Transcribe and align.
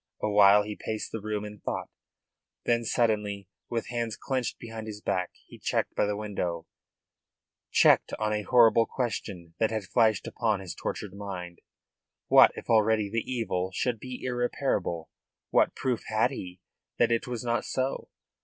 Awhile 0.19 0.63
he 0.63 0.75
paced 0.75 1.11
the 1.11 1.21
room 1.21 1.45
in 1.45 1.59
thought. 1.59 1.87
Then, 2.65 2.83
suddenly, 2.85 3.47
with 3.69 3.89
hands 3.89 4.17
clenched 4.17 4.57
behind 4.57 4.87
his 4.87 4.99
back, 4.99 5.29
he 5.45 5.59
checked 5.59 5.93
by 5.93 6.07
the 6.07 6.17
window, 6.17 6.65
checked 7.69 8.11
on 8.17 8.33
a 8.33 8.41
horrible 8.41 8.87
question 8.87 9.53
that 9.59 9.69
had 9.69 9.83
flashed 9.85 10.25
upon 10.25 10.59
his 10.59 10.73
tortured 10.73 11.13
mind. 11.13 11.59
What 12.29 12.51
if 12.55 12.67
already 12.67 13.11
the 13.11 13.31
evil 13.31 13.69
should 13.75 13.99
be 13.99 14.23
irreparable? 14.23 15.11
What 15.51 15.75
proof 15.75 16.01
had 16.07 16.31
he 16.31 16.61
that 16.97 17.11
it 17.11 17.27
was 17.27 17.43
not 17.43 17.63
so? 17.63 18.09